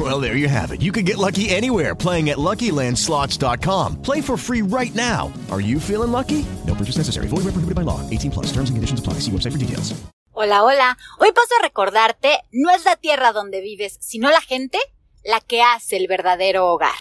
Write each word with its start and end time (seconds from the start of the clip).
Well, 0.00 0.18
there 0.18 0.34
you 0.34 0.48
have 0.48 0.72
it. 0.72 0.80
You 0.80 0.92
can 0.92 1.04
get 1.04 1.18
lucky 1.18 1.50
anywhere 1.50 1.94
playing 1.94 2.30
at 2.30 2.38
LuckyLandSlots.com. 2.38 4.00
Play 4.00 4.22
for 4.22 4.38
free 4.38 4.62
right 4.62 4.94
now. 4.94 5.30
Are 5.50 5.60
you 5.60 5.78
feeling 5.78 6.10
lucky? 6.10 6.46
No 6.66 6.74
purchase 6.74 6.96
necessary. 6.96 7.26
Void 7.26 7.44
where 7.44 7.52
prohibited 7.52 7.74
by 7.74 7.82
law. 7.82 8.00
18 8.08 8.30
plus. 8.30 8.46
Terms 8.46 8.70
and 8.70 8.78
conditions 8.78 9.00
apply. 9.00 9.20
See 9.20 9.30
website 9.30 9.52
for 9.52 9.58
details. 9.58 9.92
Hola, 10.32 10.62
hola. 10.62 10.96
Hoy 11.18 11.32
paso 11.32 11.54
a 11.58 11.62
recordarte, 11.62 12.38
no 12.50 12.70
es 12.70 12.86
la 12.86 12.96
tierra 12.96 13.32
donde 13.32 13.60
vives, 13.60 13.98
sino 14.00 14.30
la 14.30 14.40
gente 14.40 14.78
la 15.22 15.40
que 15.40 15.60
hace 15.60 15.98
el 15.98 16.06
verdadero 16.06 16.68
hogar. 16.68 16.94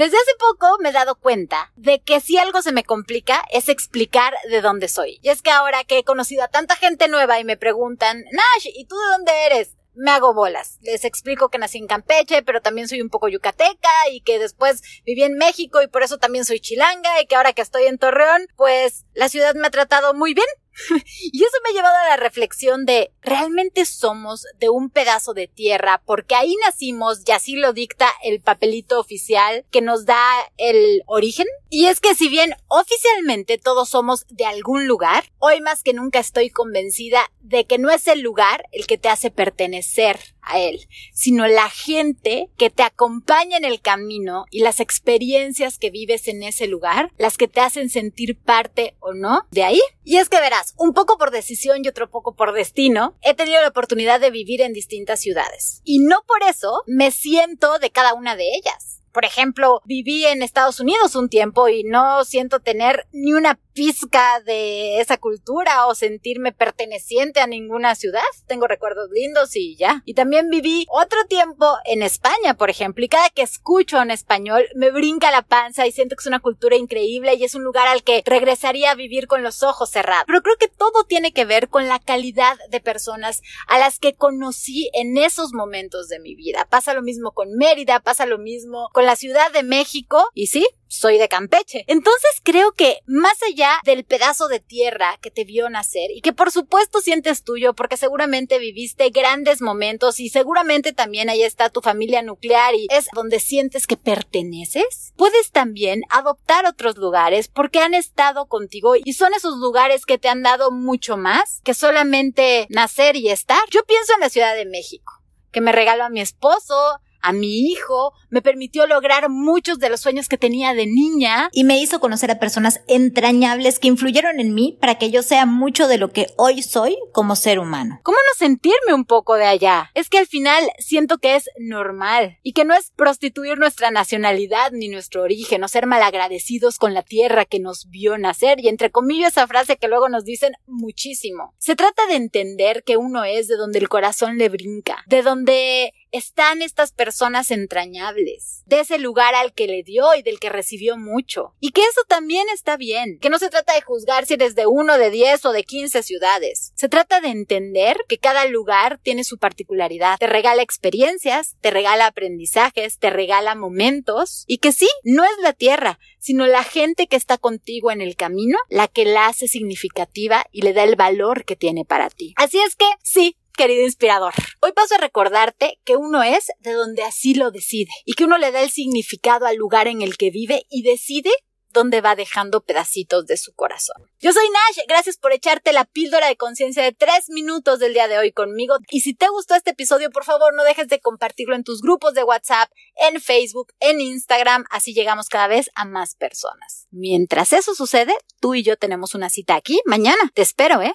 Desde 0.00 0.16
hace 0.16 0.34
poco 0.38 0.78
me 0.80 0.88
he 0.88 0.92
dado 0.92 1.14
cuenta 1.14 1.72
de 1.76 2.00
que 2.00 2.20
si 2.20 2.38
algo 2.38 2.62
se 2.62 2.72
me 2.72 2.84
complica 2.84 3.44
es 3.50 3.68
explicar 3.68 4.32
de 4.48 4.62
dónde 4.62 4.88
soy. 4.88 5.20
Y 5.20 5.28
es 5.28 5.42
que 5.42 5.50
ahora 5.50 5.84
que 5.84 5.98
he 5.98 6.04
conocido 6.04 6.42
a 6.42 6.48
tanta 6.48 6.74
gente 6.74 7.06
nueva 7.06 7.38
y 7.38 7.44
me 7.44 7.58
preguntan, 7.58 8.24
Nash, 8.32 8.72
¿y 8.74 8.86
tú 8.86 8.96
de 8.96 9.12
dónde 9.12 9.32
eres? 9.44 9.76
me 9.94 10.12
hago 10.12 10.32
bolas. 10.32 10.78
Les 10.80 11.04
explico 11.04 11.50
que 11.50 11.58
nací 11.58 11.76
en 11.76 11.86
Campeche, 11.86 12.42
pero 12.42 12.62
también 12.62 12.88
soy 12.88 13.02
un 13.02 13.10
poco 13.10 13.28
yucateca 13.28 13.90
y 14.10 14.22
que 14.22 14.38
después 14.38 14.80
viví 15.04 15.24
en 15.24 15.34
México 15.34 15.82
y 15.82 15.88
por 15.88 16.02
eso 16.02 16.16
también 16.16 16.46
soy 16.46 16.60
chilanga 16.60 17.20
y 17.20 17.26
que 17.26 17.36
ahora 17.36 17.52
que 17.52 17.60
estoy 17.60 17.84
en 17.84 17.98
Torreón, 17.98 18.46
pues 18.56 19.04
la 19.12 19.28
ciudad 19.28 19.54
me 19.54 19.66
ha 19.66 19.70
tratado 19.70 20.14
muy 20.14 20.32
bien. 20.32 20.46
y 21.32 21.42
eso 21.42 21.56
me 21.64 21.70
ha 21.70 21.72
llevado 21.72 21.96
a 21.96 22.08
la 22.10 22.16
reflexión 22.16 22.86
de, 22.86 23.12
¿realmente 23.22 23.84
somos 23.84 24.46
de 24.58 24.68
un 24.68 24.90
pedazo 24.90 25.34
de 25.34 25.48
tierra 25.48 26.02
porque 26.04 26.34
ahí 26.34 26.54
nacimos 26.64 27.22
y 27.26 27.32
así 27.32 27.56
lo 27.56 27.72
dicta 27.72 28.08
el 28.22 28.40
papelito 28.40 28.98
oficial 28.98 29.64
que 29.70 29.80
nos 29.80 30.06
da 30.06 30.22
el 30.56 31.02
origen? 31.06 31.46
Y 31.68 31.86
es 31.86 32.00
que 32.00 32.14
si 32.14 32.28
bien 32.28 32.54
oficialmente 32.68 33.58
todos 33.58 33.88
somos 33.88 34.26
de 34.28 34.44
algún 34.44 34.86
lugar, 34.86 35.24
hoy 35.38 35.60
más 35.60 35.82
que 35.82 35.92
nunca 35.92 36.18
estoy 36.18 36.50
convencida 36.50 37.30
de 37.40 37.64
que 37.66 37.78
no 37.78 37.90
es 37.90 38.06
el 38.08 38.20
lugar 38.20 38.64
el 38.72 38.86
que 38.86 38.98
te 38.98 39.08
hace 39.08 39.30
pertenecer 39.30 40.18
a 40.42 40.58
él, 40.60 40.86
sino 41.12 41.46
la 41.46 41.68
gente 41.68 42.50
que 42.56 42.70
te 42.70 42.82
acompaña 42.82 43.56
en 43.56 43.64
el 43.64 43.80
camino 43.80 44.44
y 44.50 44.60
las 44.60 44.80
experiencias 44.80 45.78
que 45.78 45.90
vives 45.90 46.28
en 46.28 46.42
ese 46.42 46.66
lugar, 46.66 47.12
las 47.18 47.36
que 47.36 47.48
te 47.48 47.60
hacen 47.60 47.90
sentir 47.90 48.38
parte 48.38 48.96
o 49.00 49.12
no 49.12 49.46
de 49.50 49.64
ahí. 49.64 49.80
Y 50.04 50.16
es 50.16 50.28
que 50.28 50.40
verás, 50.40 50.74
un 50.76 50.92
poco 50.92 51.18
por 51.18 51.30
decisión 51.30 51.84
y 51.84 51.88
otro 51.88 52.10
poco 52.10 52.34
por 52.34 52.52
destino, 52.52 53.16
he 53.22 53.34
tenido 53.34 53.60
la 53.60 53.68
oportunidad 53.68 54.20
de 54.20 54.30
vivir 54.30 54.60
en 54.60 54.72
distintas 54.72 55.20
ciudades. 55.20 55.80
Y 55.84 56.00
no 56.00 56.22
por 56.26 56.42
eso 56.42 56.82
me 56.86 57.10
siento 57.10 57.78
de 57.78 57.90
cada 57.90 58.14
una 58.14 58.36
de 58.36 58.50
ellas. 58.54 58.99
Por 59.12 59.24
ejemplo, 59.24 59.82
viví 59.84 60.24
en 60.26 60.42
Estados 60.42 60.80
Unidos 60.80 61.16
un 61.16 61.28
tiempo 61.28 61.68
y 61.68 61.84
no 61.84 62.24
siento 62.24 62.60
tener 62.60 63.06
ni 63.12 63.32
una 63.32 63.58
pizca 63.72 64.40
de 64.40 65.00
esa 65.00 65.16
cultura 65.16 65.86
o 65.86 65.94
sentirme 65.94 66.52
perteneciente 66.52 67.40
a 67.40 67.46
ninguna 67.46 67.94
ciudad. 67.94 68.20
Tengo 68.46 68.66
recuerdos 68.66 69.08
lindos 69.10 69.56
y 69.56 69.76
ya. 69.76 70.02
Y 70.04 70.14
también 70.14 70.50
viví 70.50 70.86
otro 70.90 71.24
tiempo 71.28 71.76
en 71.84 72.02
España, 72.02 72.54
por 72.54 72.70
ejemplo, 72.70 73.04
y 73.04 73.08
cada 73.08 73.30
que 73.30 73.42
escucho 73.42 74.00
en 74.00 74.10
español 74.10 74.66
me 74.74 74.90
brinca 74.90 75.30
la 75.30 75.42
panza 75.42 75.86
y 75.86 75.92
siento 75.92 76.16
que 76.16 76.20
es 76.20 76.26
una 76.26 76.40
cultura 76.40 76.76
increíble 76.76 77.34
y 77.34 77.44
es 77.44 77.54
un 77.54 77.64
lugar 77.64 77.88
al 77.88 78.02
que 78.02 78.22
regresaría 78.26 78.90
a 78.90 78.96
vivir 78.96 79.26
con 79.26 79.42
los 79.42 79.62
ojos 79.62 79.90
cerrados. 79.90 80.24
Pero 80.26 80.42
creo 80.42 80.56
que 80.56 80.68
todo 80.68 81.04
tiene 81.04 81.32
que 81.32 81.44
ver 81.44 81.68
con 81.68 81.88
la 81.88 81.98
calidad 81.98 82.58
de 82.68 82.80
personas 82.80 83.42
a 83.66 83.78
las 83.78 83.98
que 83.98 84.14
conocí 84.14 84.90
en 84.92 85.16
esos 85.16 85.52
momentos 85.52 86.08
de 86.08 86.20
mi 86.20 86.34
vida. 86.34 86.66
Pasa 86.68 86.94
lo 86.94 87.02
mismo 87.02 87.32
con 87.32 87.54
Mérida, 87.56 88.00
pasa 88.00 88.26
lo 88.26 88.38
mismo 88.38 88.90
la 89.04 89.16
Ciudad 89.16 89.52
de 89.52 89.62
México 89.62 90.28
y 90.34 90.48
sí, 90.48 90.66
soy 90.90 91.18
de 91.18 91.28
Campeche. 91.28 91.84
Entonces 91.86 92.30
creo 92.42 92.72
que 92.72 92.98
más 93.06 93.36
allá 93.48 93.72
del 93.84 94.04
pedazo 94.04 94.48
de 94.48 94.58
tierra 94.58 95.18
que 95.22 95.30
te 95.30 95.44
vio 95.44 95.70
nacer 95.70 96.10
y 96.10 96.20
que 96.20 96.32
por 96.32 96.50
supuesto 96.50 97.00
sientes 97.00 97.44
tuyo 97.44 97.74
porque 97.74 97.96
seguramente 97.96 98.58
viviste 98.58 99.10
grandes 99.10 99.62
momentos 99.62 100.18
y 100.18 100.28
seguramente 100.28 100.92
también 100.92 101.30
ahí 101.30 101.42
está 101.42 101.70
tu 101.70 101.80
familia 101.80 102.22
nuclear 102.22 102.74
y 102.74 102.86
es 102.90 103.08
donde 103.14 103.38
sientes 103.38 103.86
que 103.86 103.96
perteneces, 103.96 105.12
puedes 105.16 105.52
también 105.52 106.02
adoptar 106.10 106.66
otros 106.66 106.96
lugares 106.96 107.48
porque 107.48 107.78
han 107.78 107.94
estado 107.94 108.46
contigo 108.46 108.94
y 108.96 109.12
son 109.12 109.32
esos 109.34 109.58
lugares 109.58 110.06
que 110.06 110.18
te 110.18 110.28
han 110.28 110.42
dado 110.42 110.72
mucho 110.72 111.16
más 111.16 111.60
que 111.62 111.74
solamente 111.74 112.66
nacer 112.68 113.16
y 113.16 113.30
estar. 113.30 113.62
Yo 113.70 113.84
pienso 113.84 114.12
en 114.14 114.20
la 114.20 114.30
Ciudad 114.30 114.54
de 114.54 114.66
México 114.66 115.20
que 115.50 115.60
me 115.60 115.72
regaló 115.72 116.04
a 116.04 116.10
mi 116.10 116.20
esposo, 116.20 117.00
a 117.22 117.32
mi 117.32 117.70
hijo, 117.70 118.12
me 118.28 118.42
permitió 118.42 118.86
lograr 118.86 119.28
muchos 119.28 119.78
de 119.78 119.88
los 119.88 120.00
sueños 120.00 120.28
que 120.28 120.38
tenía 120.38 120.74
de 120.74 120.86
niña 120.86 121.48
y 121.52 121.64
me 121.64 121.78
hizo 121.78 122.00
conocer 122.00 122.30
a 122.30 122.38
personas 122.38 122.80
entrañables 122.88 123.78
que 123.78 123.88
influyeron 123.88 124.40
en 124.40 124.54
mí 124.54 124.76
para 124.80 124.96
que 124.96 125.10
yo 125.10 125.22
sea 125.22 125.46
mucho 125.46 125.88
de 125.88 125.98
lo 125.98 126.12
que 126.12 126.28
hoy 126.36 126.62
soy 126.62 126.96
como 127.12 127.36
ser 127.36 127.58
humano. 127.58 128.00
¿Cómo 128.02 128.18
no 128.18 128.38
sentirme 128.38 128.94
un 128.94 129.04
poco 129.04 129.34
de 129.34 129.46
allá? 129.46 129.90
Es 129.94 130.08
que 130.08 130.18
al 130.18 130.26
final 130.26 130.70
siento 130.78 131.18
que 131.18 131.36
es 131.36 131.48
normal 131.58 132.38
y 132.42 132.52
que 132.52 132.64
no 132.64 132.74
es 132.74 132.92
prostituir 132.96 133.58
nuestra 133.58 133.90
nacionalidad 133.90 134.72
ni 134.72 134.88
nuestro 134.88 135.22
origen 135.22 135.62
o 135.64 135.68
ser 135.68 135.86
malagradecidos 135.86 136.78
con 136.78 136.94
la 136.94 137.02
tierra 137.02 137.44
que 137.44 137.60
nos 137.60 137.88
vio 137.90 138.18
nacer 138.18 138.60
y 138.60 138.68
entre 138.68 138.90
comillas 138.90 139.30
esa 139.30 139.46
frase 139.46 139.76
que 139.76 139.88
luego 139.88 140.08
nos 140.08 140.24
dicen 140.24 140.52
muchísimo. 140.66 141.54
Se 141.58 141.76
trata 141.76 142.06
de 142.06 142.16
entender 142.16 142.82
que 142.84 142.96
uno 142.96 143.24
es 143.24 143.48
de 143.48 143.56
donde 143.56 143.78
el 143.78 143.88
corazón 143.88 144.38
le 144.38 144.48
brinca, 144.48 145.04
de 145.06 145.22
donde 145.22 145.94
están 146.12 146.62
estas 146.62 146.92
personas 146.92 147.50
entrañables, 147.50 148.62
de 148.66 148.80
ese 148.80 148.98
lugar 148.98 149.34
al 149.34 149.52
que 149.52 149.66
le 149.66 149.82
dio 149.82 150.14
y 150.14 150.22
del 150.22 150.40
que 150.40 150.48
recibió 150.48 150.96
mucho. 150.96 151.54
Y 151.60 151.70
que 151.70 151.82
eso 151.82 152.02
también 152.08 152.46
está 152.52 152.76
bien, 152.76 153.18
que 153.20 153.30
no 153.30 153.38
se 153.38 153.50
trata 153.50 153.74
de 153.74 153.82
juzgar 153.82 154.26
si 154.26 154.34
eres 154.34 154.54
de 154.54 154.66
uno, 154.66 154.98
de 154.98 155.10
diez 155.10 155.44
o 155.44 155.52
de 155.52 155.64
quince 155.64 156.02
ciudades. 156.02 156.72
Se 156.74 156.88
trata 156.88 157.20
de 157.20 157.28
entender 157.28 157.96
que 158.08 158.18
cada 158.18 158.46
lugar 158.46 158.98
tiene 159.02 159.24
su 159.24 159.38
particularidad. 159.38 160.18
Te 160.18 160.26
regala 160.26 160.62
experiencias, 160.62 161.56
te 161.60 161.70
regala 161.70 162.06
aprendizajes, 162.06 162.98
te 162.98 163.10
regala 163.10 163.54
momentos 163.54 164.44
y 164.46 164.58
que 164.58 164.72
sí, 164.72 164.88
no 165.04 165.24
es 165.24 165.30
la 165.42 165.52
tierra, 165.52 165.98
sino 166.18 166.46
la 166.46 166.64
gente 166.64 167.06
que 167.06 167.16
está 167.16 167.38
contigo 167.38 167.90
en 167.90 168.00
el 168.00 168.16
camino 168.16 168.58
la 168.68 168.88
que 168.88 169.04
la 169.04 169.26
hace 169.26 169.48
significativa 169.48 170.44
y 170.52 170.62
le 170.62 170.72
da 170.72 170.84
el 170.84 170.96
valor 170.96 171.44
que 171.44 171.56
tiene 171.56 171.84
para 171.84 172.10
ti. 172.10 172.34
Así 172.36 172.60
es 172.60 172.76
que 172.76 172.86
sí, 173.02 173.36
querido 173.60 173.84
inspirador. 173.84 174.32
Hoy 174.62 174.72
paso 174.72 174.94
a 174.94 174.98
recordarte 174.98 175.78
que 175.84 175.94
uno 175.94 176.22
es 176.22 176.46
de 176.60 176.72
donde 176.72 177.02
así 177.02 177.34
lo 177.34 177.50
decide 177.50 177.90
y 178.06 178.14
que 178.14 178.24
uno 178.24 178.38
le 178.38 178.52
da 178.52 178.62
el 178.62 178.70
significado 178.70 179.44
al 179.44 179.56
lugar 179.56 179.86
en 179.86 180.00
el 180.00 180.16
que 180.16 180.30
vive 180.30 180.64
y 180.70 180.80
decide 180.82 181.30
dónde 181.68 182.00
va 182.00 182.16
dejando 182.16 182.62
pedacitos 182.62 183.26
de 183.26 183.36
su 183.36 183.52
corazón. 183.52 183.96
Yo 184.18 184.32
soy 184.32 184.46
Nash, 184.48 184.86
gracias 184.88 185.18
por 185.18 185.34
echarte 185.34 185.74
la 185.74 185.84
píldora 185.84 186.28
de 186.28 186.38
conciencia 186.38 186.82
de 186.82 186.92
tres 186.92 187.28
minutos 187.28 187.78
del 187.80 187.92
día 187.92 188.08
de 188.08 188.16
hoy 188.16 188.32
conmigo. 188.32 188.76
Y 188.88 189.02
si 189.02 189.12
te 189.12 189.28
gustó 189.28 189.54
este 189.54 189.72
episodio, 189.72 190.10
por 190.10 190.24
favor 190.24 190.54
no 190.54 190.64
dejes 190.64 190.88
de 190.88 190.98
compartirlo 190.98 191.54
en 191.54 191.62
tus 191.62 191.82
grupos 191.82 192.14
de 192.14 192.24
WhatsApp, 192.24 192.70
en 193.10 193.20
Facebook, 193.20 193.74
en 193.78 194.00
Instagram, 194.00 194.64
así 194.70 194.94
llegamos 194.94 195.28
cada 195.28 195.48
vez 195.48 195.70
a 195.74 195.84
más 195.84 196.14
personas. 196.14 196.86
Mientras 196.90 197.52
eso 197.52 197.74
sucede, 197.74 198.14
tú 198.40 198.54
y 198.54 198.62
yo 198.62 198.78
tenemos 198.78 199.14
una 199.14 199.28
cita 199.28 199.54
aquí 199.54 199.82
mañana. 199.84 200.32
Te 200.32 200.40
espero, 200.40 200.80
¿eh? 200.80 200.94